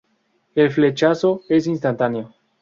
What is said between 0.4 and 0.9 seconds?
El